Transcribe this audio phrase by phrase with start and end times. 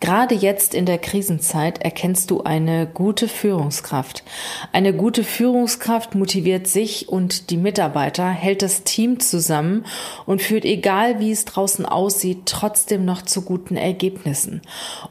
[0.00, 4.22] Gerade jetzt in der Krisenzeit erkennst du eine gute Führungskraft.
[4.70, 9.86] Eine gute Führungskraft motiviert sich und die Mitarbeiter, hält das Team zusammen
[10.26, 14.60] und führt, egal wie es draußen aussieht, trotzdem noch zu guten Ergebnissen.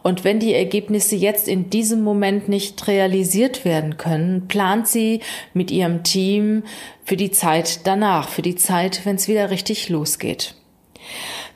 [0.03, 5.21] Und wenn die Ergebnisse jetzt in diesem Moment nicht realisiert werden können, plant sie
[5.55, 6.63] mit ihrem Team
[7.03, 10.55] für die Zeit danach, für die Zeit, wenn es wieder richtig losgeht.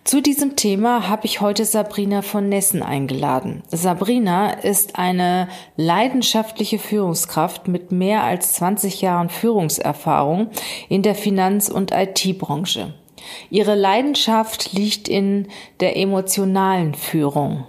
[0.07, 3.61] Zu diesem Thema habe ich heute Sabrina von Nessen eingeladen.
[3.71, 10.47] Sabrina ist eine leidenschaftliche Führungskraft mit mehr als 20 Jahren Führungserfahrung
[10.87, 12.93] in der Finanz- und IT-Branche.
[13.49, 15.49] Ihre Leidenschaft liegt in
[15.81, 17.65] der emotionalen Führung.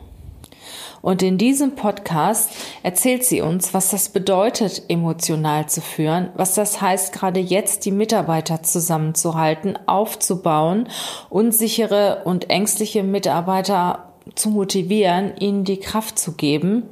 [1.03, 2.51] Und in diesem Podcast
[2.83, 7.93] erzählt sie uns, was das bedeutet, emotional zu führen, was das heißt, gerade jetzt die
[7.93, 10.89] Mitarbeiter zusammenzuhalten, aufzubauen,
[11.31, 16.85] unsichere und ängstliche Mitarbeiter zu motivieren, ihnen die Kraft zu geben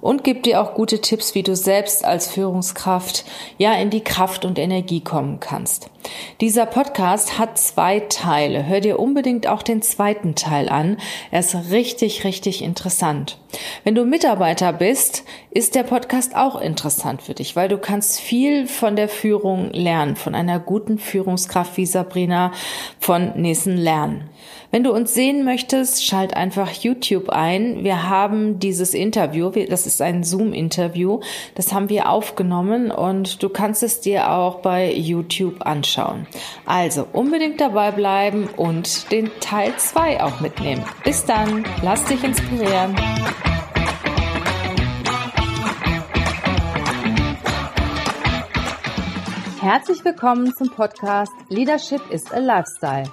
[0.00, 3.24] und gibt dir auch gute Tipps, wie du selbst als Führungskraft
[3.58, 5.90] ja in die Kraft und Energie kommen kannst.
[6.40, 8.66] Dieser Podcast hat zwei Teile.
[8.66, 10.96] Hör dir unbedingt auch den zweiten Teil an.
[11.30, 13.38] Er ist richtig, richtig interessant.
[13.84, 18.66] Wenn du Mitarbeiter bist, ist der Podcast auch interessant für dich, weil du kannst viel
[18.66, 22.52] von der Führung lernen, von einer guten Führungskraft wie Sabrina
[22.98, 24.30] von Nissen lernen.
[24.70, 27.82] Wenn du uns sehen möchtest, schalt einfach YouTube ein.
[27.82, 31.20] Wir haben dieses Interview, das ist ein Zoom-Interview,
[31.56, 35.89] das haben wir aufgenommen und du kannst es dir auch bei YouTube anschauen.
[36.66, 40.84] Also unbedingt dabei bleiben und den Teil 2 auch mitnehmen.
[41.04, 42.96] Bis dann, lass dich inspirieren.
[49.60, 53.10] Herzlich willkommen zum Podcast Leadership is a Lifestyle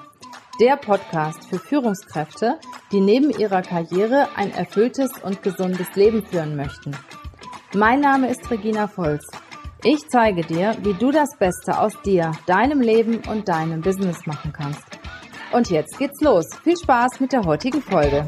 [0.60, 2.60] der Podcast für Führungskräfte,
[2.92, 6.98] die neben ihrer Karriere ein erfülltes und gesundes Leben führen möchten.
[7.76, 9.28] Mein Name ist Regina Volz.
[9.84, 14.52] Ich zeige dir, wie du das Beste aus dir, deinem Leben und deinem Business machen
[14.52, 14.84] kannst.
[15.54, 16.46] Und jetzt geht's los.
[16.64, 18.28] Viel Spaß mit der heutigen Folge.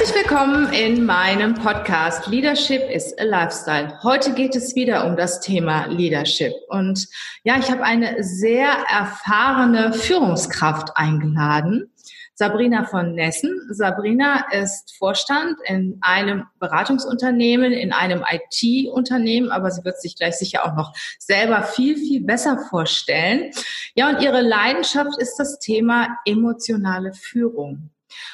[0.00, 4.02] Herzlich willkommen in meinem Podcast Leadership is a Lifestyle.
[4.02, 6.54] Heute geht es wieder um das Thema Leadership.
[6.70, 7.06] Und
[7.44, 11.92] ja, ich habe eine sehr erfahrene Führungskraft eingeladen.
[12.32, 13.60] Sabrina von Nessen.
[13.68, 20.64] Sabrina ist Vorstand in einem Beratungsunternehmen, in einem IT-Unternehmen, aber sie wird sich gleich sicher
[20.64, 23.50] auch noch selber viel, viel besser vorstellen.
[23.94, 27.90] Ja, und ihre Leidenschaft ist das Thema emotionale Führung.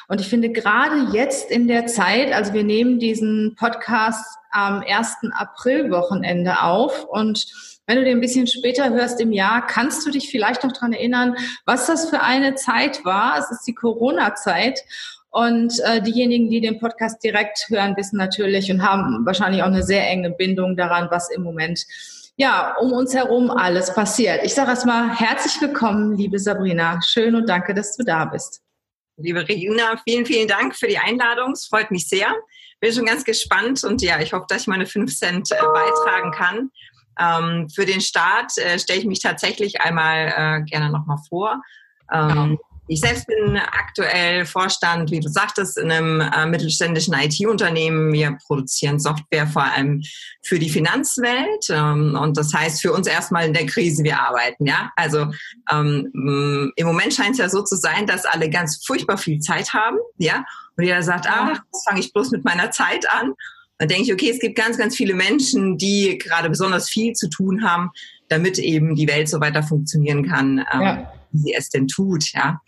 [0.09, 5.17] Und ich finde gerade jetzt in der Zeit, also wir nehmen diesen Podcast am 1.
[5.33, 7.47] April-Wochenende auf und
[7.87, 10.93] wenn du den ein bisschen später hörst im Jahr, kannst du dich vielleicht noch dran
[10.93, 11.37] erinnern,
[11.67, 13.39] was das für eine Zeit war.
[13.39, 14.81] Es ist die Corona-Zeit.
[15.31, 19.83] Und äh, diejenigen, die den Podcast direkt hören, wissen natürlich und haben wahrscheinlich auch eine
[19.83, 21.85] sehr enge Bindung daran, was im Moment
[22.37, 24.41] ja um uns herum alles passiert.
[24.45, 27.01] Ich sage erstmal herzlich willkommen, liebe Sabrina.
[27.07, 28.66] Schön und danke, dass du da bist.
[29.19, 31.53] Liebe Regina, vielen, vielen Dank für die Einladung.
[31.53, 32.35] Es freut mich sehr.
[32.81, 36.33] Bin schon ganz gespannt und ja, ich hoffe, dass ich meine 5 Cent äh, beitragen
[36.33, 36.71] kann.
[37.19, 41.63] Ähm, für den Start äh, stelle ich mich tatsächlich einmal äh, gerne nochmal vor.
[42.13, 48.13] Ähm, ich selbst bin aktuell Vorstand, wie du sagtest, in einem äh, mittelständischen IT-Unternehmen.
[48.13, 50.03] Wir produzieren Software vor allem
[50.43, 51.69] für die Finanzwelt.
[51.71, 54.67] Ähm, und das heißt für uns erstmal in der Krise, wir arbeiten.
[54.67, 55.27] Ja, also
[55.71, 59.73] ähm, im Moment scheint es ja so zu sein, dass alle ganz furchtbar viel Zeit
[59.73, 59.99] haben.
[60.19, 60.45] Ja,
[60.77, 63.33] und jeder sagt, ach, jetzt fange ich bloß mit meiner Zeit an.
[63.79, 67.29] Dann denke ich, okay, es gibt ganz, ganz viele Menschen, die gerade besonders viel zu
[67.29, 67.91] tun haben,
[68.29, 70.65] damit eben die Welt so weiter funktionieren kann.
[70.73, 72.33] Ähm, ja wie sie es denn tut.
[72.33, 72.61] Ja.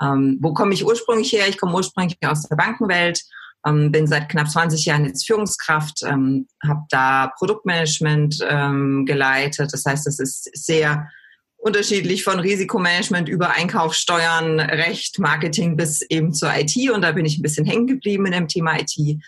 [0.00, 1.48] Ähm, wo komme ich ursprünglich her?
[1.48, 3.22] Ich komme ursprünglich aus der Bankenwelt,
[3.66, 9.72] ähm, bin seit knapp 20 Jahren jetzt Führungskraft, ähm, habe da Produktmanagement ähm, geleitet.
[9.72, 11.08] Das heißt, es ist sehr
[11.56, 16.74] unterschiedlich von Risikomanagement über Einkauf, Steuern, Recht, Marketing bis eben zur IT.
[16.90, 19.22] Und da bin ich ein bisschen hängen geblieben in dem Thema IT.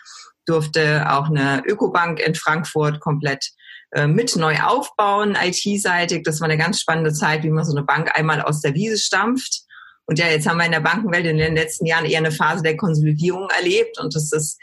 [0.44, 3.52] Durfte auch eine Ökobank in Frankfurt komplett
[3.94, 6.24] äh, mit neu aufbauen, IT-seitig.
[6.24, 8.98] Das war eine ganz spannende Zeit, wie man so eine Bank einmal aus der Wiese
[8.98, 9.62] stampft.
[10.06, 12.62] Und ja, jetzt haben wir in der Bankenwelt in den letzten Jahren eher eine Phase
[12.62, 13.98] der Konsolidierung erlebt.
[13.98, 14.58] Und das ist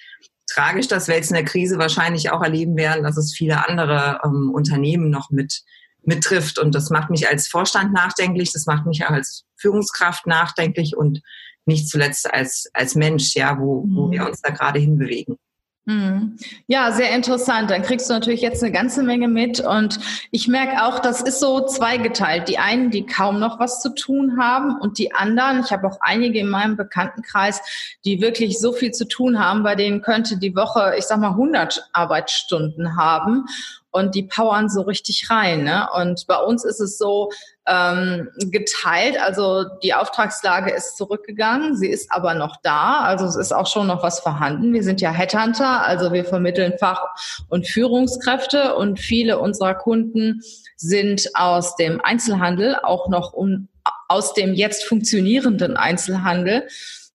[0.48, 4.20] tragisch, dass wir jetzt in der Krise wahrscheinlich auch erleben werden, dass es viele andere
[4.24, 5.64] ähm, Unternehmen noch mit
[6.04, 6.60] mittrifft.
[6.60, 11.22] Und das macht mich als Vorstand nachdenklich, das macht mich auch als Führungskraft nachdenklich und
[11.66, 14.28] nicht zuletzt als, als Mensch, ja, wo, wo wir mhm.
[14.28, 15.38] uns da gerade hinbewegen.
[15.92, 16.38] Mhm.
[16.68, 17.70] Ja, sehr interessant.
[17.70, 19.60] Dann kriegst du natürlich jetzt eine ganze Menge mit.
[19.60, 20.00] Und
[20.32, 22.48] ich merke auch, das ist so zweigeteilt.
[22.48, 25.98] Die einen, die kaum noch was zu tun haben und die anderen, ich habe auch
[26.02, 27.62] einige in meinem Bekanntenkreis,
[28.06, 31.32] die wirklich so viel zu tun haben, bei denen könnte die Woche, ich sag mal,
[31.32, 33.46] 100 Arbeitsstunden haben
[33.92, 35.64] und die powern so richtig rein.
[35.64, 35.88] Ne?
[35.94, 37.30] Und bei uns ist es so
[37.72, 39.18] ähm, geteilt.
[39.20, 43.00] Also die Auftragslage ist zurückgegangen, sie ist aber noch da.
[43.02, 44.74] Also es ist auch schon noch was vorhanden.
[44.74, 47.08] Wir sind ja Headhunter, also wir vermitteln Fach-
[47.48, 50.42] und Führungskräfte und viele unserer Kunden
[50.76, 53.70] sind aus dem Einzelhandel, auch noch um,
[54.10, 56.68] aus dem jetzt funktionierenden Einzelhandel.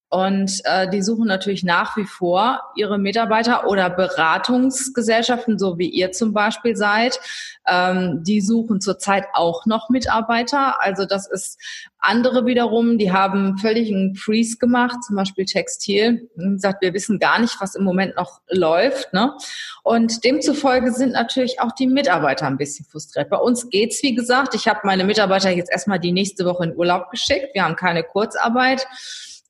[0.08, 6.12] Und äh, die suchen natürlich nach wie vor ihre Mitarbeiter oder Beratungsgesellschaften, so wie ihr
[6.12, 7.18] zum Beispiel seid.
[7.66, 10.80] Ähm, die suchen zurzeit auch noch Mitarbeiter.
[10.80, 11.58] Also das ist
[11.98, 16.30] andere wiederum, die haben völlig einen Freeze gemacht, zum Beispiel Textil.
[16.36, 19.12] Und gesagt, wir wissen gar nicht, was im Moment noch läuft.
[19.12, 19.32] Ne?
[19.82, 23.28] Und demzufolge sind natürlich auch die Mitarbeiter ein bisschen frustriert.
[23.28, 24.54] Bei uns geht's, wie gesagt.
[24.54, 27.48] Ich habe meine Mitarbeiter jetzt erstmal die nächste Woche in Urlaub geschickt.
[27.54, 28.86] Wir haben keine Kurzarbeit.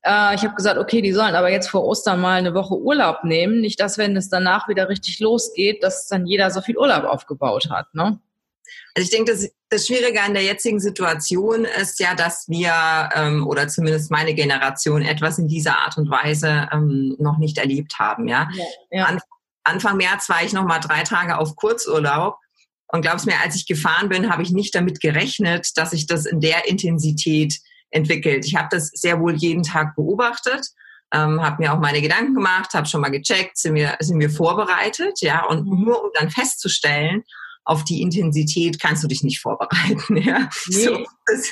[0.06, 3.24] Äh, ich habe gesagt, okay, die sollen aber jetzt vor Ostern mal eine Woche Urlaub
[3.24, 3.60] nehmen.
[3.60, 7.68] Nicht, dass wenn es danach wieder richtig losgeht, dass dann jeder so viel Urlaub aufgebaut
[7.70, 7.92] hat.
[7.94, 8.18] Ne?
[8.94, 12.72] Also ich denke, das, das Schwierige an der jetzigen Situation ist ja, dass wir
[13.14, 17.98] ähm, oder zumindest meine Generation etwas in dieser Art und Weise ähm, noch nicht erlebt
[17.98, 18.28] haben.
[18.28, 19.04] Ja, ja, ja.
[19.06, 19.20] An,
[19.64, 22.36] Anfang März war ich noch mal drei Tage auf Kurzurlaub
[22.88, 26.24] und glaubst mir, als ich gefahren bin, habe ich nicht damit gerechnet, dass ich das
[26.24, 27.58] in der Intensität
[27.90, 28.44] entwickelt.
[28.44, 30.68] Ich habe das sehr wohl jeden Tag beobachtet,
[31.12, 34.30] ähm, habe mir auch meine Gedanken gemacht, habe schon mal gecheckt, sind wir, sind wir
[34.30, 35.84] vorbereitet, ja, und mhm.
[35.84, 37.22] nur um dann festzustellen,
[37.64, 40.16] auf die Intensität kannst du dich nicht vorbereiten.
[40.16, 40.48] Ja?
[40.68, 40.84] Nee.
[40.84, 41.04] So,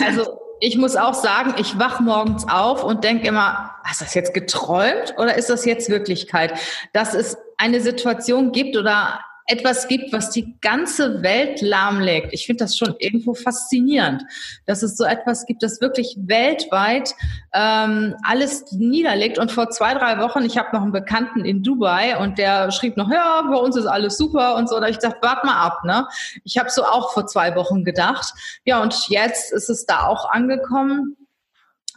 [0.05, 4.15] also ich muss auch sagen, ich wach morgens auf und denke immer, hast du das
[4.15, 6.59] jetzt geträumt oder ist das jetzt Wirklichkeit?
[6.93, 12.33] Dass es eine Situation gibt oder etwas gibt, was die ganze Welt lahmlegt.
[12.33, 14.23] Ich finde das schon irgendwo faszinierend,
[14.67, 17.15] dass es so etwas gibt, das wirklich weltweit
[17.53, 19.39] ähm, alles niederlegt.
[19.39, 22.97] Und vor zwei, drei Wochen, ich habe noch einen Bekannten in Dubai und der schrieb
[22.97, 24.81] noch, ja, bei uns ist alles super und so.
[24.81, 25.85] Da ich gesagt, wart mal ab.
[25.85, 26.07] Ne?
[26.45, 28.33] Ich habe so auch vor zwei Wochen gedacht.
[28.65, 31.17] Ja, und jetzt ist es da auch angekommen.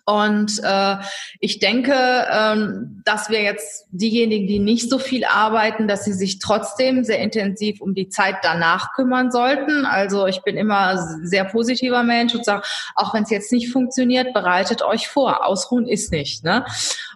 [0.07, 0.95] Und äh,
[1.41, 1.93] ich denke,
[2.31, 7.19] ähm, dass wir jetzt diejenigen, die nicht so viel arbeiten, dass sie sich trotzdem sehr
[7.19, 9.85] intensiv um die Zeit danach kümmern sollten.
[9.85, 12.65] Also ich bin immer sehr positiver Mensch und sage,
[12.95, 15.45] auch wenn es jetzt nicht funktioniert, bereitet euch vor.
[15.45, 16.41] Ausruhen ist nicht.
[16.45, 16.65] Ne?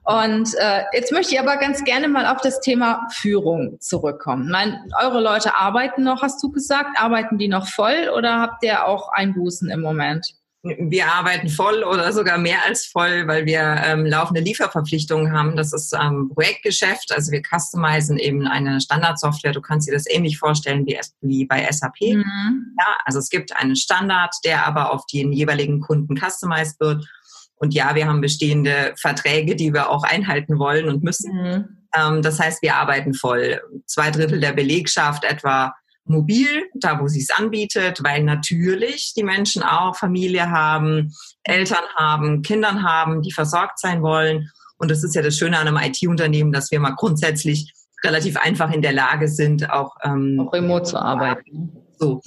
[0.03, 4.49] Und äh, jetzt möchte ich aber ganz gerne mal auf das Thema Führung zurückkommen.
[4.49, 6.99] Nein, eure Leute arbeiten noch, hast du gesagt.
[6.99, 10.40] Arbeiten die noch voll oder habt ihr auch Einbußen im Moment?
[10.63, 15.55] Wir arbeiten voll oder sogar mehr als voll, weil wir ähm, laufende Lieferverpflichtungen haben.
[15.55, 17.11] Das ist ähm, Projektgeschäft.
[17.11, 19.53] Also wir customizen eben eine Standardsoftware.
[19.53, 21.99] Du kannst dir das ähnlich vorstellen wie, wie bei SAP.
[22.01, 22.75] Mhm.
[22.79, 27.07] Ja, also es gibt einen Standard, der aber auf den jeweiligen Kunden customized wird.
[27.55, 31.33] Und ja, wir haben bestehende Verträge, die wir auch einhalten wollen und müssen.
[31.33, 31.77] Mhm.
[31.95, 33.61] Ähm, das heißt, wir arbeiten voll.
[33.85, 35.73] Zwei Drittel der Belegschaft etwa
[36.05, 41.13] mobil, da wo sie es anbietet, weil natürlich die Menschen auch Familie haben,
[41.43, 44.49] Eltern haben, Kindern haben, die versorgt sein wollen.
[44.77, 48.71] Und das ist ja das Schöne an einem IT-Unternehmen, dass wir mal grundsätzlich relativ einfach
[48.71, 51.71] in der Lage sind, auch, ähm, auch remote zu arbeiten.
[51.99, 52.19] So,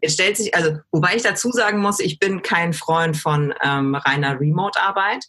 [0.00, 3.94] es stellt sich, also, wobei ich dazu sagen muss, ich bin kein Freund von ähm,
[3.94, 5.24] reiner Remote-Arbeit.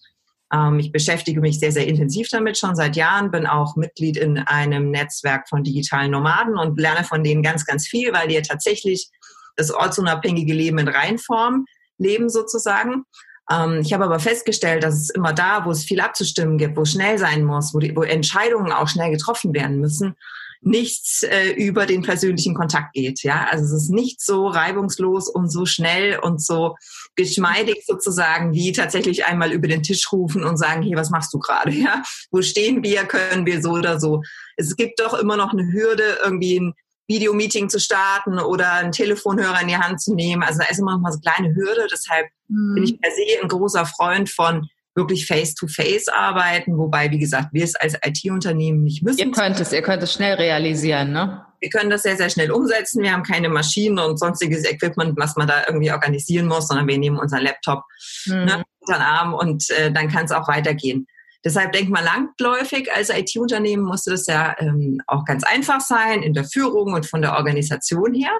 [0.54, 4.38] Ähm, ich beschäftige mich sehr, sehr intensiv damit schon seit Jahren, bin auch Mitglied in
[4.40, 8.42] einem Netzwerk von digitalen Nomaden und lerne von denen ganz, ganz viel, weil die ja
[8.42, 9.10] tatsächlich
[9.56, 11.66] das ortsunabhängige Leben in Reinform
[11.98, 13.04] leben sozusagen.
[13.50, 16.86] Ähm, ich habe aber festgestellt, dass es immer da, wo es viel abzustimmen gibt, wo
[16.86, 20.16] schnell sein muss, wo, die, wo Entscheidungen auch schnell getroffen werden müssen,
[20.62, 23.24] nichts äh, über den persönlichen Kontakt geht.
[23.24, 26.76] Ja, also es ist nicht so reibungslos und so schnell und so
[27.24, 31.40] geschmeidig sozusagen wie tatsächlich einmal über den Tisch rufen und sagen, hier, was machst du
[31.40, 31.72] gerade?
[31.72, 33.04] Ja, wo stehen wir?
[33.06, 34.22] Können wir so oder so?
[34.58, 36.74] Es gibt doch immer noch eine Hürde, irgendwie ein
[37.08, 40.44] Videomeeting zu starten oder einen Telefonhörer in die Hand zu nehmen.
[40.44, 41.88] Also da ist immer noch mal so eine kleine Hürde.
[41.92, 42.76] Deshalb mhm.
[42.76, 47.50] bin ich per se ein großer Freund von wirklich face-to-face -face arbeiten, wobei, wie gesagt,
[47.54, 49.20] wir es als IT-Unternehmen nicht müssen.
[49.20, 51.46] Ihr könnt es, ihr könnt es schnell realisieren, ne?
[51.62, 53.04] Wir können das sehr, sehr schnell umsetzen.
[53.04, 56.98] Wir haben keine Maschinen und sonstiges Equipment, was man da irgendwie organisieren muss, sondern wir
[56.98, 57.84] nehmen unseren Laptop
[58.26, 58.46] mhm.
[58.46, 61.08] ne, unter den Arm und äh, dann kann es auch weitergehen.
[61.44, 66.34] Deshalb denkt man langläufig, als IT-Unternehmen musste das ja ähm, auch ganz einfach sein in
[66.34, 68.32] der Führung und von der Organisation her.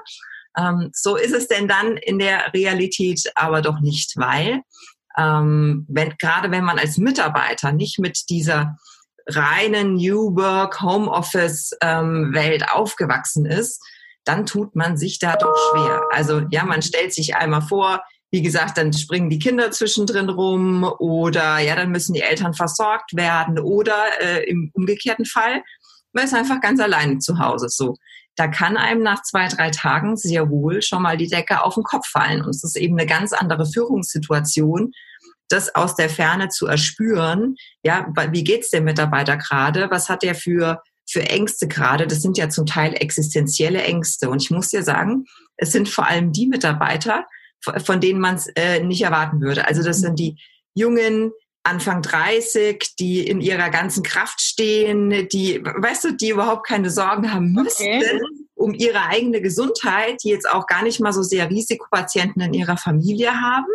[0.58, 4.62] Ähm, so ist es denn dann in der Realität aber doch nicht, weil
[5.18, 8.78] ähm, wenn, gerade wenn man als Mitarbeiter nicht mit dieser
[9.28, 13.82] reinen New Work, Homeoffice ähm, Welt aufgewachsen ist,
[14.24, 16.04] dann tut man sich da doch schwer.
[16.12, 18.02] Also ja, man stellt sich einmal vor,
[18.32, 23.16] wie gesagt, dann springen die Kinder zwischendrin rum oder ja, dann müssen die Eltern versorgt
[23.16, 25.62] werden oder äh, im umgekehrten Fall,
[26.14, 27.68] man ist einfach ganz alleine zu Hause.
[27.70, 27.96] So,
[28.36, 31.84] da kann einem nach zwei, drei Tagen sehr wohl schon mal die Decke auf den
[31.84, 32.42] Kopf fallen.
[32.42, 34.92] Und es ist eben eine ganz andere Führungssituation,
[35.52, 37.56] das aus der Ferne zu erspüren.
[37.84, 39.90] Ja, wie geht's dem Mitarbeiter gerade?
[39.90, 42.08] Was hat er für für Ängste gerade?
[42.08, 44.30] Das sind ja zum Teil existenzielle Ängste.
[44.30, 45.26] Und ich muss dir sagen,
[45.58, 47.26] es sind vor allem die Mitarbeiter,
[47.86, 49.68] von denen man es äh, nicht erwarten würde.
[49.68, 50.38] Also das sind die
[50.74, 51.32] jungen,
[51.64, 57.32] Anfang 30, die in ihrer ganzen Kraft stehen, die, weißt du, die überhaupt keine Sorgen
[57.32, 58.20] haben müssten okay.
[58.56, 62.78] um ihre eigene Gesundheit, die jetzt auch gar nicht mal so sehr Risikopatienten in ihrer
[62.78, 63.68] Familie haben.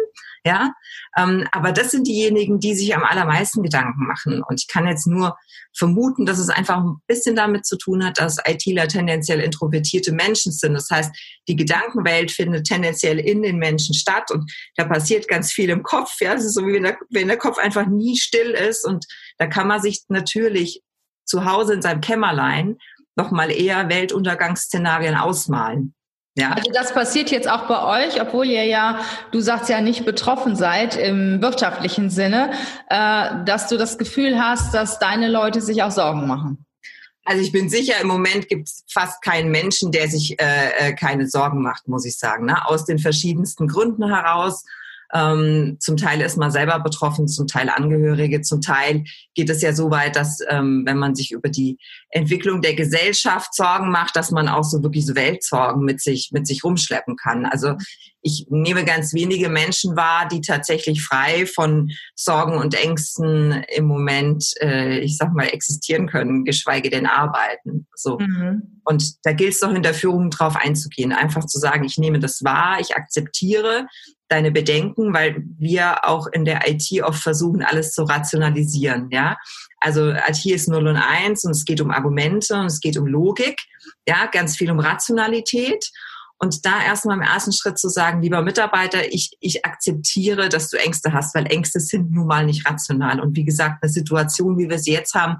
[0.47, 0.75] Ja,
[1.19, 4.45] ähm, aber das sind diejenigen, die sich am allermeisten Gedanken machen.
[4.45, 5.37] Und ich kann jetzt nur
[5.77, 10.53] vermuten, dass es einfach ein bisschen damit zu tun hat, dass ITler tendenziell introvertierte Menschen
[10.53, 10.75] sind.
[10.75, 11.13] Das heißt,
[11.49, 16.13] die Gedankenwelt findet tendenziell in den Menschen statt und da passiert ganz viel im Kopf.
[16.21, 19.05] Ja, das ist so wie wenn der, wenn der Kopf einfach nie still ist und
[19.39, 20.81] da kann man sich natürlich
[21.25, 22.77] zu Hause in seinem Kämmerlein
[23.17, 25.97] nochmal eher Weltuntergangsszenarien ausmalen.
[26.37, 26.53] Ja.
[26.53, 29.01] Also das passiert jetzt auch bei euch, obwohl ihr ja,
[29.33, 32.51] du sagst ja nicht betroffen seid im wirtschaftlichen Sinne,
[32.91, 36.67] äh, dass du das Gefühl hast, dass deine Leute sich auch Sorgen machen.
[37.25, 40.93] Also ich bin sicher, im Moment gibt es fast keinen Menschen, der sich äh, äh,
[40.95, 42.45] keine Sorgen macht, muss ich sagen.
[42.45, 42.67] Ne?
[42.67, 44.65] Aus den verschiedensten Gründen heraus.
[45.13, 49.73] Ähm, zum Teil ist man selber betroffen, zum Teil Angehörige, zum Teil geht es ja
[49.73, 51.79] so weit, dass ähm, wenn man sich über die
[52.11, 56.47] Entwicklung der Gesellschaft Sorgen macht, dass man auch so wirklich so Weltsorgen mit sich mit
[56.47, 57.47] sich rumschleppen kann.
[57.47, 57.75] Also
[58.27, 64.53] ich nehme ganz wenige Menschen wahr, die tatsächlich frei von Sorgen und Ängsten im Moment,
[64.61, 67.87] äh, ich sag mal, existieren können, geschweige denn arbeiten.
[67.95, 68.19] So.
[68.19, 68.81] Mhm.
[68.83, 72.19] Und da gilt es doch in der Führung drauf einzugehen, einfach zu sagen, ich nehme
[72.19, 73.87] das wahr, ich akzeptiere,
[74.29, 79.37] deine Bedenken, weil wir auch in der IT oft versuchen, alles zu rationalisieren, ja.
[79.79, 83.07] Also IT ist 0 und 1 und es geht um Argumente und es geht um
[83.07, 83.61] Logik,
[84.09, 85.91] ja, ganz viel um Rationalität.
[86.39, 90.77] Und da erstmal im ersten Schritt zu sagen, lieber Mitarbeiter, ich, ich akzeptiere, dass du
[90.77, 93.21] Ängste hast, weil Ängste sind nun mal nicht rational.
[93.21, 95.37] Und wie gesagt, eine Situation, wie wir sie jetzt haben,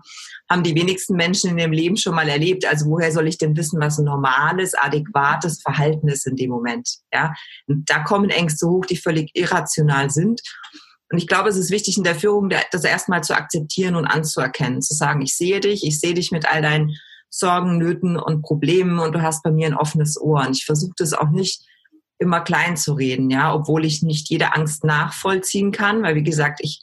[0.49, 2.67] haben die wenigsten Menschen in ihrem Leben schon mal erlebt.
[2.67, 6.89] Also woher soll ich denn wissen, was ein normales, adäquates Verhalten ist in dem Moment?
[7.13, 7.35] Ja,
[7.67, 10.41] und da kommen Ängste hoch, die völlig irrational sind.
[11.11, 14.83] Und ich glaube, es ist wichtig in der Führung, das erstmal zu akzeptieren und anzuerkennen,
[14.83, 16.97] zu sagen, ich sehe dich, ich sehe dich mit all deinen
[17.31, 20.45] Sorgen, Nöten und Problemen und du hast bei mir ein offenes Ohr.
[20.47, 21.65] Und ich versuche das auch nicht
[22.19, 26.61] immer klein zu reden, ja, obwohl ich nicht jede Angst nachvollziehen kann, weil wie gesagt,
[26.63, 26.83] ich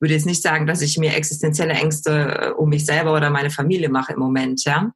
[0.00, 3.50] würde jetzt nicht sagen, dass ich mir existenzielle Ängste äh, um mich selber oder meine
[3.50, 4.92] Familie mache im Moment, ja.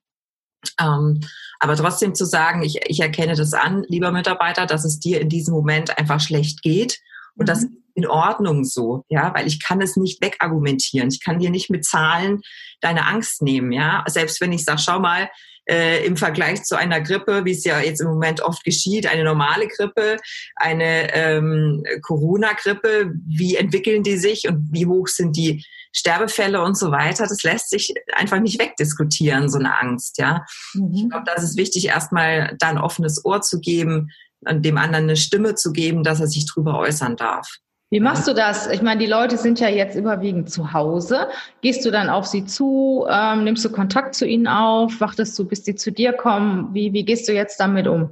[0.81, 1.21] Ähm,
[1.61, 5.29] aber trotzdem zu sagen, ich, ich erkenne das an, lieber Mitarbeiter, dass es dir in
[5.29, 7.01] diesem Moment einfach schlecht geht
[7.37, 7.47] und mhm.
[7.47, 11.09] das in Ordnung so, ja, weil ich kann es nicht wegargumentieren.
[11.09, 12.41] Ich kann dir nicht mit Zahlen
[12.81, 14.05] deine Angst nehmen, ja.
[14.09, 15.31] Selbst wenn ich sage, schau mal,
[15.67, 19.25] äh, im Vergleich zu einer Grippe, wie es ja jetzt im Moment oft geschieht, eine
[19.25, 20.19] normale Grippe,
[20.57, 26.91] eine ähm, Corona-Grippe, wie entwickeln die sich und wie hoch sind die Sterbefälle und so
[26.91, 30.45] weiter, das lässt sich einfach nicht wegdiskutieren, so eine Angst, ja.
[30.75, 30.93] Mhm.
[30.93, 35.17] Ich glaube, das ist wichtig, erstmal da ein offenes Ohr zu geben, dem anderen eine
[35.17, 37.59] Stimme zu geben, dass er sich drüber äußern darf.
[37.95, 38.67] Wie machst du das?
[38.67, 41.29] Ich meine, die Leute sind ja jetzt überwiegend zu Hause.
[41.61, 43.07] Gehst du dann auf sie zu?
[43.09, 45.01] Ähm, nimmst du Kontakt zu ihnen auf?
[45.01, 46.75] Wartest du, bis die zu dir kommen?
[46.75, 48.11] Wie, wie gehst du jetzt damit um?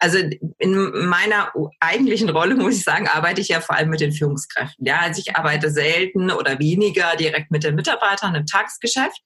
[0.00, 0.18] Also
[0.58, 4.84] in meiner eigentlichen Rolle, muss ich sagen, arbeite ich ja vor allem mit den Führungskräften.
[4.84, 9.22] Ja, also ich arbeite selten oder weniger direkt mit den Mitarbeitern im Tagesgeschäft.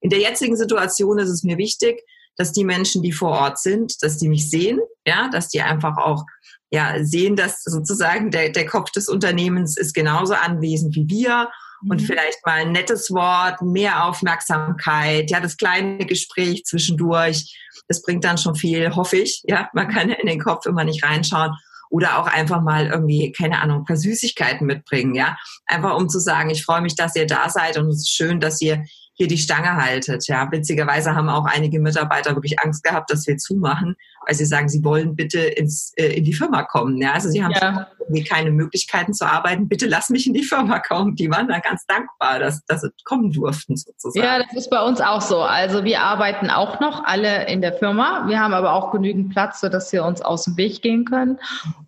[0.00, 2.04] In der jetzigen Situation ist es mir wichtig,
[2.36, 5.96] dass die Menschen, die vor Ort sind, dass die mich sehen, ja, dass die einfach
[5.96, 6.24] auch
[6.72, 11.50] ja, sehen, dass sozusagen der, der Kopf des Unternehmens ist genauso anwesend wie wir.
[11.86, 12.06] Und mhm.
[12.06, 18.38] vielleicht mal ein nettes Wort, mehr Aufmerksamkeit, ja, das kleine Gespräch zwischendurch, das bringt dann
[18.38, 21.52] schon viel, hoffe ich, ja, man kann in den Kopf immer nicht reinschauen.
[21.90, 25.36] Oder auch einfach mal irgendwie, keine Ahnung, ein paar Süßigkeiten mitbringen, ja,
[25.66, 28.40] einfach um zu sagen, ich freue mich, dass ihr da seid und es ist schön,
[28.40, 28.82] dass ihr
[29.14, 30.26] hier die Stange haltet.
[30.26, 34.68] Ja, witzigerweise haben auch einige Mitarbeiter wirklich Angst gehabt, dass wir zumachen, weil sie sagen,
[34.68, 36.96] sie wollen bitte ins, äh, in die Firma kommen.
[36.96, 37.88] Ja, also sie haben ja.
[38.00, 39.68] irgendwie keine Möglichkeiten zu arbeiten.
[39.68, 41.14] Bitte lass mich in die Firma kommen.
[41.14, 44.24] Die waren da ganz dankbar, dass, dass sie kommen durften sozusagen.
[44.24, 45.42] Ja, das ist bei uns auch so.
[45.42, 48.24] Also wir arbeiten auch noch alle in der Firma.
[48.26, 51.38] Wir haben aber auch genügend Platz, sodass wir uns aus dem Weg gehen können.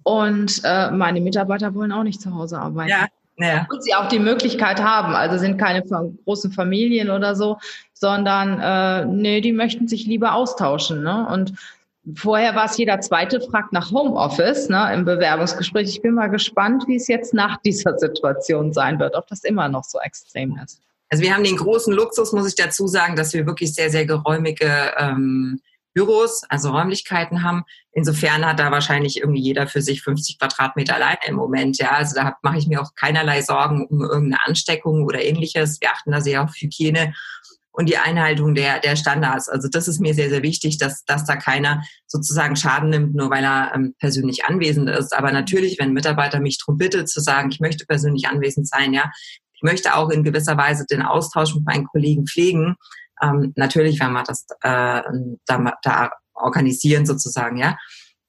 [0.03, 2.91] Und äh, meine Mitarbeiter wollen auch nicht zu Hause arbeiten.
[2.91, 3.67] Ja, Ja.
[3.71, 5.15] Und sie auch die Möglichkeit haben.
[5.15, 7.59] Also sind keine großen Familien oder so,
[7.93, 11.03] sondern äh, nee, die möchten sich lieber austauschen.
[11.03, 11.27] Ne?
[11.33, 11.55] Und
[12.15, 15.89] vorher war es jeder zweite fragt nach Homeoffice ne, im Bewerbungsgespräch.
[15.89, 19.69] Ich bin mal gespannt, wie es jetzt nach dieser Situation sein wird, ob das immer
[19.69, 20.81] noch so extrem ist.
[21.11, 24.07] Also wir haben den großen Luxus, muss ich dazu sagen, dass wir wirklich sehr, sehr
[24.07, 25.61] geräumige ähm,
[25.93, 27.65] Büros, also Räumlichkeiten haben.
[27.95, 31.79] Insofern hat da wahrscheinlich irgendwie jeder für sich 50 Quadratmeter alleine im Moment.
[31.79, 35.81] Ja, also da mache ich mir auch keinerlei Sorgen um irgendeine Ansteckung oder ähnliches.
[35.81, 37.15] Wir achten da sehr auf Hygiene
[37.71, 39.49] und die Einhaltung der, der Standards.
[39.49, 43.31] Also das ist mir sehr, sehr wichtig, dass, dass da keiner sozusagen Schaden nimmt, nur
[43.31, 45.17] weil er ähm, persönlich anwesend ist.
[45.17, 48.93] Aber natürlich, wenn ein Mitarbeiter mich darum bittet, zu sagen, ich möchte persönlich anwesend sein,
[48.93, 49.11] ja,
[49.55, 52.77] ich möchte auch in gewisser Weise den Austausch mit meinen Kollegen pflegen,
[53.23, 55.03] ähm, natürlich werden wir das äh,
[55.47, 57.77] da, da organisieren sozusagen, ja.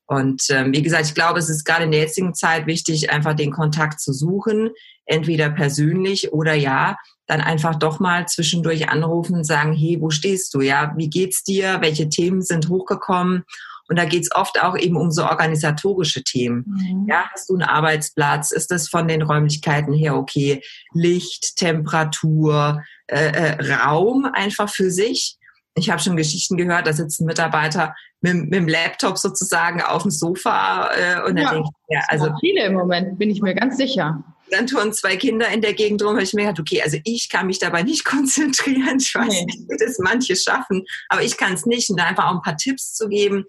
[0.08, 3.36] Und ähm, wie gesagt, ich glaube, es ist gerade in der jetzigen Zeit wichtig, einfach
[3.36, 4.70] den Kontakt zu suchen,
[5.06, 6.98] entweder persönlich oder ja,
[7.28, 10.62] dann einfach doch mal zwischendurch anrufen und sagen, hey, wo stehst du?
[10.62, 11.78] Ja, wie geht's dir?
[11.82, 13.46] Welche Themen sind hochgekommen?
[13.88, 16.66] Und da geht's oft auch eben um so organisatorische Themen.
[16.68, 17.06] Mhm.
[17.08, 18.52] Ja, hast du einen Arbeitsplatz?
[18.52, 20.62] Ist das von den Räumlichkeiten her okay?
[20.94, 25.38] Licht, Temperatur, äh, äh, Raum einfach für sich.
[25.78, 30.04] Ich habe schon Geschichten gehört, da sitzt ein Mitarbeiter mit, mit dem Laptop sozusagen auf
[30.04, 33.42] dem Sofa äh, und ja, dann denke ich, ja, also viele im Moment, bin ich
[33.42, 34.24] mir ganz sicher.
[34.52, 37.30] Dann tun zwei Kinder in der Gegend rum, habe ich mir gedacht, okay, also ich
[37.30, 39.00] kann mich dabei nicht konzentrieren.
[39.00, 39.46] Ich weiß nee.
[39.46, 41.90] nicht, wie das manche schaffen, aber ich kann es nicht.
[41.90, 43.46] Und da einfach auch ein paar Tipps zu geben,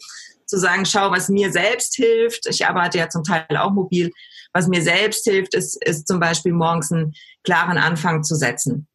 [0.46, 2.46] zu sagen, schau, was mir selbst hilft.
[2.48, 4.10] Ich arbeite ja zum Teil auch mobil.
[4.52, 7.12] Was mir selbst hilft, ist, ist zum Beispiel morgens einen
[7.44, 8.88] klaren Anfang zu setzen.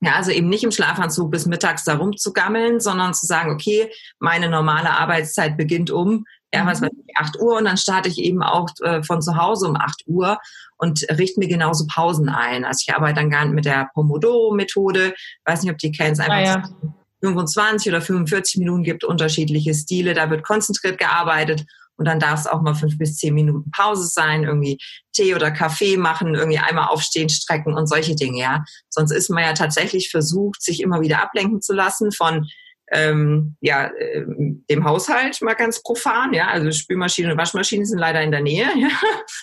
[0.00, 3.90] Ja, also eben nicht im Schlafanzug bis mittags da rumzugammeln, sondern zu sagen, okay,
[4.20, 6.24] meine normale Arbeitszeit beginnt um,
[6.54, 6.86] ja, was mhm.
[6.86, 9.76] weiß ich, 8 Uhr und dann starte ich eben auch äh, von zu Hause um
[9.76, 10.38] 8 Uhr
[10.76, 12.64] und richte mir genauso Pausen ein.
[12.64, 15.14] Also ich arbeite dann gerne mit der Pomodoro-Methode,
[15.44, 16.94] weiß nicht, ob die kennst, einfach ah, ja.
[17.22, 21.66] 25 oder 45 Minuten gibt unterschiedliche Stile, da wird konzentriert gearbeitet
[21.98, 24.78] und dann darf es auch mal fünf bis zehn Minuten Pause sein, irgendwie
[25.12, 28.64] Tee oder Kaffee machen, irgendwie einmal aufstehen, strecken und solche Dinge, ja.
[28.88, 32.46] Sonst ist man ja tatsächlich versucht, sich immer wieder ablenken zu lassen von
[32.90, 34.24] ähm, ja, äh,
[34.70, 38.66] dem Haushalt mal ganz profan, ja, also Spülmaschine und Waschmaschine sind leider in der Nähe,
[38.76, 38.88] ja,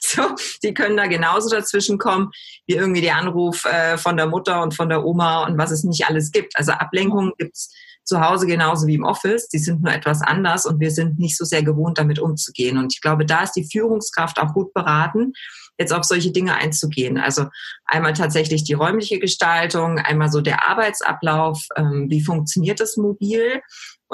[0.02, 0.24] so,
[0.64, 2.32] die können da genauso dazwischen kommen,
[2.66, 5.84] wie irgendwie der Anruf äh, von der Mutter und von der Oma und was es
[5.84, 6.58] nicht alles gibt.
[6.58, 7.72] Also Ablenkungen gibt's
[8.06, 9.48] zu Hause genauso wie im Office.
[9.50, 12.78] Die sind nur etwas anders und wir sind nicht so sehr gewohnt, damit umzugehen.
[12.78, 15.34] Und ich glaube, da ist die Führungskraft auch gut beraten,
[15.78, 17.18] jetzt auf solche Dinge einzugehen.
[17.18, 17.48] Also
[17.86, 23.62] einmal tatsächlich die räumliche Gestaltung, einmal so der Arbeitsablauf, ähm, wie funktioniert das mobil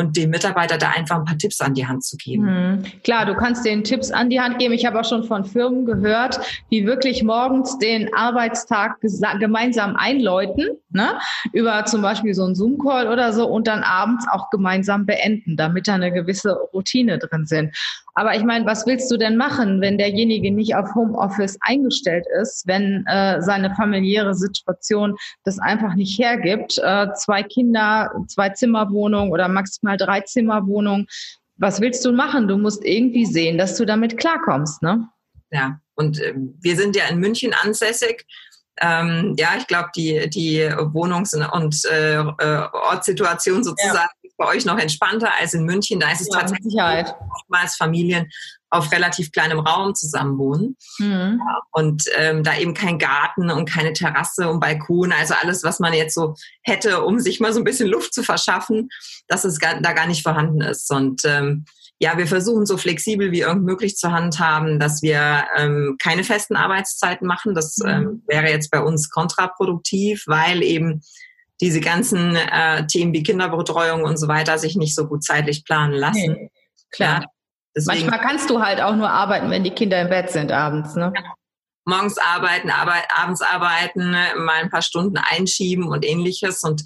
[0.01, 2.43] und dem Mitarbeiter da einfach ein paar Tipps an die Hand zu geben.
[2.43, 2.83] Mhm.
[3.03, 4.73] Klar, du kannst den Tipps an die Hand geben.
[4.73, 6.39] Ich habe auch schon von Firmen gehört,
[6.71, 8.97] die wirklich morgens den Arbeitstag
[9.39, 11.19] gemeinsam einläuten, ne?
[11.53, 15.87] über zum Beispiel so einen Zoom-Call oder so und dann abends auch gemeinsam beenden, damit
[15.87, 17.75] da eine gewisse Routine drin sind.
[18.13, 22.67] Aber ich meine, was willst du denn machen, wenn derjenige nicht auf Homeoffice eingestellt ist,
[22.67, 26.77] wenn äh, seine familiäre Situation das einfach nicht hergibt?
[26.79, 31.07] Äh, zwei Kinder, zwei Zimmerwohnungen oder maximal drei Zimmerwohnungen.
[31.57, 32.47] Was willst du machen?
[32.47, 35.07] Du musst irgendwie sehen, dass du damit klarkommst, ne?
[35.51, 38.25] Ja, und äh, wir sind ja in München ansässig.
[38.79, 40.59] Ähm, ja, ich glaube, die, die
[40.93, 45.99] Wohnungs- und äh, äh Ortssituation sozusagen ja bei euch noch entspannter als in München.
[45.99, 46.75] Da ist es ja, tatsächlich
[47.35, 48.27] oftmals Familien
[48.71, 51.39] auf relativ kleinem Raum zusammenwohnen mhm.
[51.39, 55.79] ja, und ähm, da eben kein Garten und keine Terrasse und Balkon, also alles, was
[55.79, 58.87] man jetzt so hätte, um sich mal so ein bisschen Luft zu verschaffen,
[59.27, 60.89] dass es gar, da gar nicht vorhanden ist.
[60.89, 61.65] Und ähm,
[61.99, 66.55] ja, wir versuchen so flexibel wie irgend möglich zu handhaben, dass wir ähm, keine festen
[66.55, 67.53] Arbeitszeiten machen.
[67.53, 67.89] Das mhm.
[67.89, 71.01] ähm, wäre jetzt bei uns kontraproduktiv, weil eben
[71.61, 75.93] diese ganzen äh, Themen wie Kinderbetreuung und so weiter sich nicht so gut zeitlich planen
[75.93, 76.33] lassen.
[76.33, 76.51] Nee,
[76.89, 77.21] klar.
[77.21, 77.27] Ja,
[77.75, 80.95] deswegen, Manchmal kannst du halt auch nur arbeiten, wenn die Kinder im Bett sind abends.
[80.95, 81.13] Ne?
[81.15, 81.33] Genau.
[81.85, 86.63] Morgens arbeiten, arbeit, abends arbeiten, mal ein paar Stunden einschieben und ähnliches.
[86.63, 86.83] Und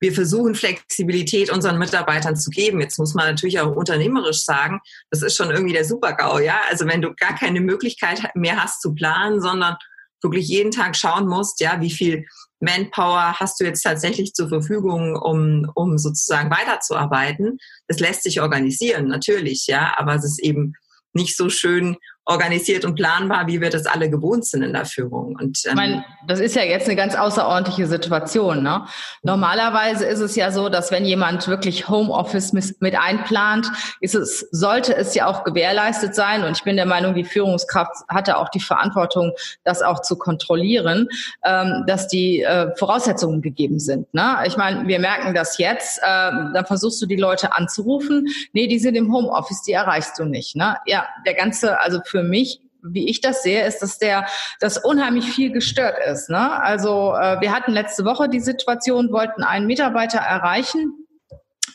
[0.00, 2.80] wir versuchen Flexibilität unseren Mitarbeitern zu geben.
[2.80, 6.60] Jetzt muss man natürlich auch unternehmerisch sagen, das ist schon irgendwie der Super-GAU, ja.
[6.70, 9.76] Also wenn du gar keine Möglichkeit mehr hast zu planen, sondern
[10.22, 12.26] wirklich jeden Tag schauen musst, ja, wie viel
[12.60, 17.58] Manpower hast du jetzt tatsächlich zur Verfügung, um, um sozusagen weiterzuarbeiten.
[17.86, 20.74] Das lässt sich organisieren, natürlich, ja, aber es ist eben
[21.12, 25.36] nicht so schön organisiert und planbar, wie wir das alle gewohnt sind in der Führung.
[25.40, 28.64] Und, ähm, ich meine, das ist ja jetzt eine ganz außerordentliche Situation.
[28.64, 28.84] Ne?
[29.22, 34.94] Normalerweise ist es ja so, dass wenn jemand wirklich Homeoffice mit einplant, ist es, sollte
[34.96, 36.42] es ja auch gewährleistet sein.
[36.42, 41.08] Und ich bin der Meinung, die Führungskraft hatte auch die Verantwortung, das auch zu kontrollieren,
[41.44, 44.12] ähm, dass die äh, Voraussetzungen gegeben sind.
[44.12, 44.38] Ne?
[44.46, 45.98] Ich meine, wir merken das jetzt.
[45.98, 48.26] Äh, dann versuchst du die Leute anzurufen.
[48.52, 50.56] Nee, die sind im Homeoffice, die erreichst du nicht.
[50.56, 50.76] Ne?
[50.86, 54.26] Ja, der ganze, also für für mich wie ich das sehe, ist, dass der,
[54.60, 56.30] dass unheimlich viel gestört ist.
[56.30, 56.62] Ne?
[56.62, 61.05] Also äh, wir hatten letzte Woche die Situation, wollten einen Mitarbeiter erreichen,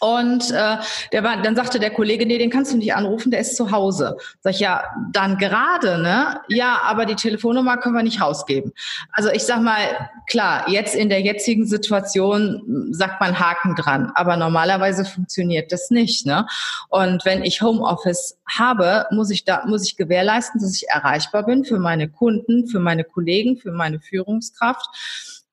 [0.02, 0.78] und äh,
[1.12, 3.70] der war, dann sagte der Kollege, nee, den kannst du nicht anrufen, der ist zu
[3.70, 4.18] Hause.
[4.40, 6.42] Sag ich, ja, dann gerade, ne?
[6.48, 8.74] Ja, aber die Telefonnummer können wir nicht rausgeben.
[9.12, 14.38] Also ich sag mal, klar, jetzt in der jetzigen Situation sagt man Haken dran, aber
[14.38, 16.48] normalerweise funktioniert das nicht, ne?
[16.90, 21.64] Und wenn ich Homeoffice habe, muss ich da, muss ich gewährleisten, dass ich erreichbar bin
[21.64, 24.88] für meine Kunden, für meine Kollegen, für meine Führungskraft.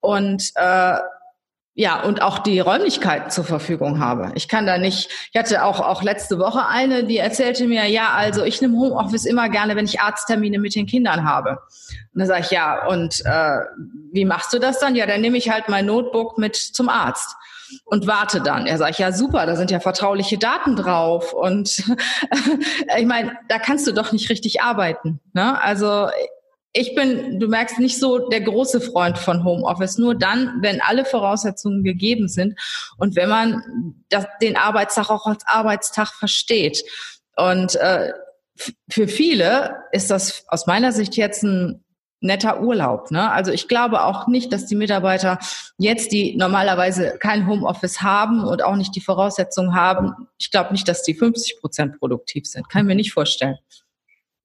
[0.01, 0.95] Und äh,
[1.79, 4.33] ja, und auch die Räumlichkeiten zur Verfügung habe.
[4.35, 8.09] Ich kann da nicht, ich hatte auch, auch letzte Woche eine, die erzählte mir, ja,
[8.09, 11.51] also ich nehme Homeoffice immer gerne, wenn ich Arzttermine mit den Kindern habe.
[11.51, 13.59] Und dann sage ich, ja, und äh,
[14.11, 14.93] wie machst du das dann?
[14.97, 17.37] Ja, dann nehme ich halt mein Notebook mit zum Arzt
[17.85, 18.67] und warte dann.
[18.67, 21.69] Er sagt, ja super, da sind ja vertrauliche Daten drauf und
[22.97, 25.21] ich meine, da kannst du doch nicht richtig arbeiten.
[25.31, 25.63] Ne?
[25.63, 26.09] Also
[26.73, 29.97] ich bin, du merkst, nicht so der große Freund von Homeoffice.
[29.97, 32.59] Nur dann, wenn alle Voraussetzungen gegeben sind
[32.97, 36.83] und wenn man das, den Arbeitstag auch als Arbeitstag versteht.
[37.35, 38.13] Und äh,
[38.89, 41.83] für viele ist das aus meiner Sicht jetzt ein
[42.21, 43.11] netter Urlaub.
[43.11, 43.31] Ne?
[43.31, 45.39] Also ich glaube auch nicht, dass die Mitarbeiter
[45.77, 50.87] jetzt, die normalerweise kein Homeoffice haben und auch nicht die Voraussetzungen haben, ich glaube nicht,
[50.87, 52.69] dass die 50 Prozent produktiv sind.
[52.69, 53.57] Kann ich mir nicht vorstellen.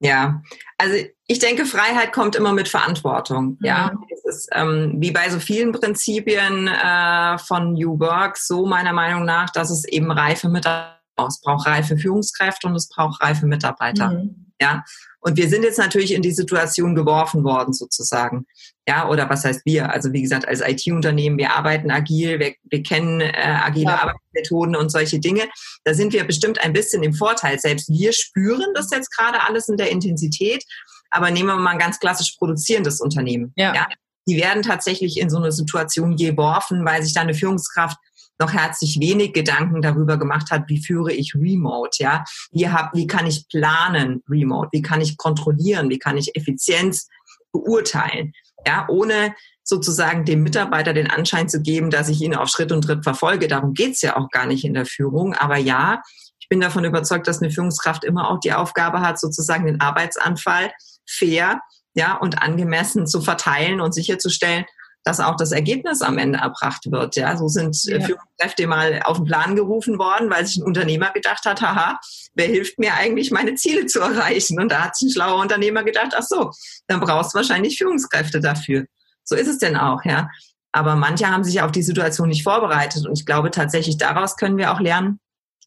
[0.01, 0.43] Ja,
[0.77, 3.59] also ich denke, Freiheit kommt immer mit Verantwortung.
[3.63, 4.05] Ja, mhm.
[4.11, 9.25] es ist ähm, wie bei so vielen Prinzipien äh, von New Work so meiner Meinung
[9.25, 14.11] nach, dass es eben reife Mitarbeiter es braucht reife Führungskräfte und es braucht reife Mitarbeiter.
[14.11, 14.53] Mhm.
[14.61, 14.85] Ja,
[15.21, 18.47] und wir sind jetzt natürlich in die Situation geworfen worden, sozusagen.
[18.87, 19.91] Ja, oder was heißt wir?
[19.91, 24.03] Also wie gesagt, als IT-Unternehmen, wir arbeiten agil, wir, wir kennen äh, agile ja.
[24.03, 25.49] Arbeitsmethoden und solche Dinge.
[25.85, 27.59] Da sind wir bestimmt ein bisschen im Vorteil.
[27.59, 30.65] Selbst wir spüren das jetzt gerade alles in der Intensität.
[31.11, 33.53] Aber nehmen wir mal ein ganz klassisch produzierendes Unternehmen.
[33.57, 33.75] Ja.
[33.75, 33.87] ja.
[34.27, 37.97] Die werden tatsächlich in so eine Situation geworfen, weil sich da eine Führungskraft
[38.39, 42.25] noch herzlich wenig Gedanken darüber gemacht hat, wie führe ich Remote, ja?
[42.51, 44.71] Wie, hab, wie kann ich planen Remote?
[44.73, 45.89] Wie kann ich kontrollieren?
[45.89, 47.09] Wie kann ich Effizienz
[47.53, 48.33] beurteilen?
[48.67, 52.83] Ja, ohne sozusagen dem Mitarbeiter den Anschein zu geben, dass ich ihn auf Schritt und
[52.83, 53.49] Tritt verfolge.
[53.49, 55.35] Darum geht's ja auch gar nicht in der Führung.
[55.35, 56.03] Aber ja,
[56.39, 60.71] ich bin davon überzeugt, dass eine Führungskraft immer auch die Aufgabe hat, sozusagen den Arbeitsanfall
[61.09, 61.61] fair
[61.95, 64.65] ja, und angemessen zu verteilen und sicherzustellen,
[65.05, 67.17] dass auch das Ergebnis am Ende erbracht wird.
[67.17, 68.05] Ja, so sind äh, ja.
[68.05, 72.01] Führungskräfte mal auf den Plan gerufen worden, weil sich ein Unternehmer gedacht hat, haha,
[72.35, 74.61] wer hilft mir eigentlich, meine Ziele zu erreichen?
[74.61, 76.51] Und da hat sich ein schlauer Unternehmer gedacht, ach so,
[76.87, 78.87] dann brauchst du wahrscheinlich Führungskräfte dafür.
[79.23, 80.29] So ist es denn auch, ja.
[80.73, 83.07] Aber manche haben sich auf die Situation nicht vorbereitet.
[83.07, 85.21] Und ich glaube tatsächlich, daraus können wir auch lernen,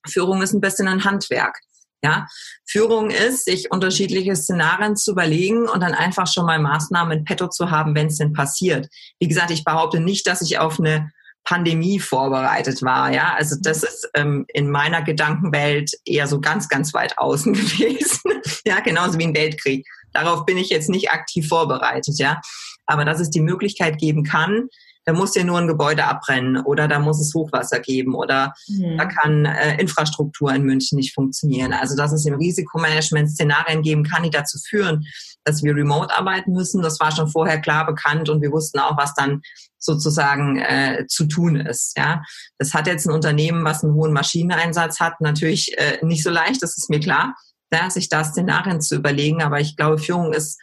[0.06, 1.60] Führung ist ein bisschen ein Handwerk.
[2.03, 2.27] Ja,
[2.65, 7.47] Führung ist, sich unterschiedliche Szenarien zu überlegen und dann einfach schon mal Maßnahmen in petto
[7.47, 8.88] zu haben, wenn es denn passiert.
[9.19, 11.12] Wie gesagt, ich behaupte nicht, dass ich auf eine
[11.47, 13.12] Pandemie vorbereitet war.
[13.12, 18.41] Ja, also das ist ähm, in meiner Gedankenwelt eher so ganz, ganz weit außen gewesen.
[18.65, 19.88] ja, genauso wie ein Weltkrieg.
[20.12, 22.19] Darauf bin ich jetzt nicht aktiv vorbereitet.
[22.19, 22.41] Ja,
[22.86, 24.67] aber dass es die Möglichkeit geben kann,
[25.07, 28.97] da muss ja nur ein Gebäude abbrennen oder da muss es Hochwasser geben oder mhm.
[28.97, 31.71] da kann äh, Infrastruktur in München nicht funktionieren.
[31.71, 35.05] Also dass es im Risikomanagement Szenarien geben kann, die dazu führen,
[35.45, 36.81] dass wir remote arbeiten müssen.
[36.81, 39.41] Das war schon vorher klar bekannt und wir wussten auch, was dann
[39.79, 41.97] sozusagen äh, zu tun ist.
[41.97, 42.21] Ja,
[42.57, 46.61] das hat jetzt ein Unternehmen, was einen hohen Maschineneinsatz hat, natürlich äh, nicht so leicht.
[46.61, 47.33] Das ist mir klar,
[47.71, 49.41] ja, sich da Szenarien zu überlegen.
[49.41, 50.59] Aber ich glaube, Führung ist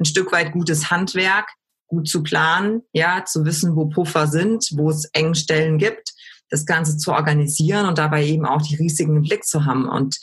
[0.00, 1.46] ein Stück weit gutes Handwerk
[1.92, 6.12] gut zu planen, ja, zu wissen, wo Puffer sind, wo es Engstellen gibt,
[6.48, 9.88] das Ganze zu organisieren und dabei eben auch die Risiken im Blick zu haben.
[9.88, 10.16] Und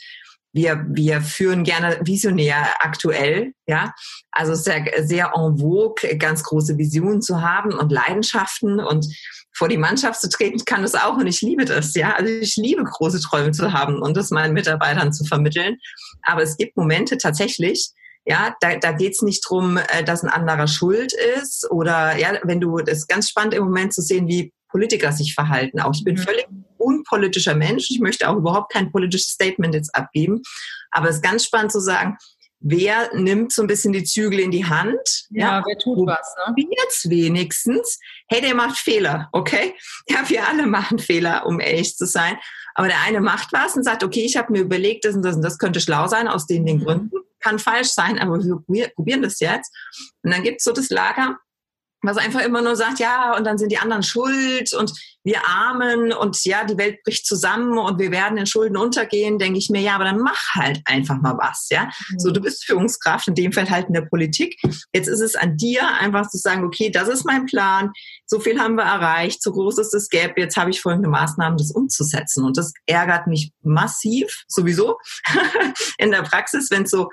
[0.52, 3.94] wir, wir führen gerne visionär aktuell, ja.
[4.32, 9.06] Also sehr, sehr en vogue, ganz große Visionen zu haben und Leidenschaften und
[9.52, 12.14] vor die Mannschaft zu treten, kann das auch und ich liebe das, ja.
[12.14, 15.76] Also ich liebe große Träume zu haben und das meinen Mitarbeitern zu vermitteln.
[16.22, 17.90] Aber es gibt Momente tatsächlich,
[18.30, 22.38] ja, da, da geht es nicht drum, äh, dass ein anderer schuld ist oder ja,
[22.44, 25.80] wenn du, das ist ganz spannend im Moment zu sehen, wie Politiker sich verhalten.
[25.80, 26.20] Auch ich bin mhm.
[26.20, 26.46] völlig
[26.78, 27.90] unpolitischer Mensch.
[27.90, 30.42] Ich möchte auch überhaupt kein politisches Statement jetzt abgeben.
[30.92, 32.18] Aber es ist ganz spannend zu sagen,
[32.60, 35.26] wer nimmt so ein bisschen die Zügel in die Hand?
[35.30, 36.34] Ja, ja wer tut was?
[36.56, 36.66] Ne?
[36.84, 37.98] Jetzt wenigstens.
[38.28, 39.74] Hey, der macht Fehler, okay?
[40.08, 42.38] Ja, wir alle machen Fehler, um ehrlich zu sein.
[42.76, 45.34] Aber der eine macht was und sagt, okay, ich habe mir überlegt, das und das
[45.34, 46.84] und das könnte schlau sein aus den, den mhm.
[46.84, 47.16] Gründen.
[47.40, 49.74] Kann falsch sein, aber wir probieren das jetzt.
[50.22, 51.38] Und dann gibt's so das Lager,
[52.02, 56.12] was einfach immer nur sagt, ja, und dann sind die anderen schuld und wir Armen
[56.12, 59.82] und ja, die Welt bricht zusammen und wir werden in Schulden untergehen, denke ich mir,
[59.82, 61.84] ja, aber dann mach halt einfach mal was, ja.
[61.84, 62.18] Mhm.
[62.18, 64.58] So, du bist Führungskraft, in dem Fall halt in der Politik.
[64.94, 67.92] Jetzt ist es an dir, einfach zu sagen, okay, das ist mein Plan,
[68.26, 71.58] so viel haben wir erreicht, so groß ist das Gap, jetzt habe ich folgende Maßnahmen,
[71.58, 72.44] das umzusetzen.
[72.44, 74.98] Und das ärgert mich massiv, sowieso,
[75.98, 77.10] in der Praxis, wenn so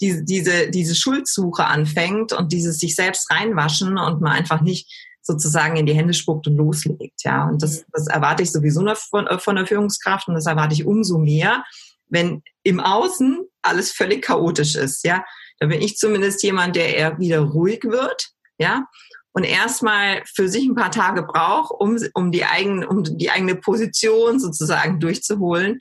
[0.00, 4.90] diese, diese, diese Schuldsuche anfängt und dieses sich selbst reinwaschen und man einfach nicht
[5.22, 7.22] sozusagen in die Hände spuckt und loslegt.
[7.22, 10.86] Ja, und das, das erwarte ich sowieso von, von der Führungskraft und das erwarte ich
[10.86, 11.64] umso mehr,
[12.06, 15.04] wenn im Außen alles völlig chaotisch ist.
[15.04, 15.24] Ja,
[15.58, 18.30] da bin ich zumindest jemand, der eher wieder ruhig wird.
[18.58, 18.86] Ja,
[19.32, 23.54] und erstmal für sich ein paar Tage braucht, um, um, die, eigen, um die eigene
[23.54, 25.78] Position sozusagen durchzuholen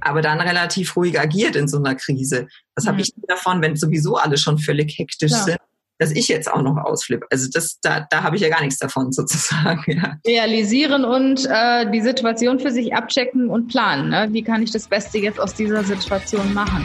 [0.00, 2.46] aber dann relativ ruhig agiert in so einer Krise.
[2.74, 2.88] Was mhm.
[2.88, 5.38] habe ich davon, wenn sowieso alle schon völlig hektisch ja.
[5.38, 5.58] sind?
[5.98, 7.26] dass ich jetzt auch noch ausflippe.
[7.30, 9.84] Also das, da, da habe ich ja gar nichts davon sozusagen.
[9.86, 10.16] Ja.
[10.26, 14.10] Realisieren und äh, die Situation für sich abchecken und planen.
[14.10, 14.28] Ne?
[14.32, 16.84] Wie kann ich das Beste jetzt aus dieser Situation machen?